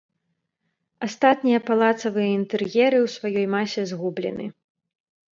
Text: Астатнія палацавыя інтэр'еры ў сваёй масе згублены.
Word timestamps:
Астатнія 1.07 1.59
палацавыя 1.67 2.29
інтэр'еры 2.39 2.97
ў 3.05 3.11
сваёй 3.17 3.45
масе 3.55 3.81
згублены. 3.93 4.45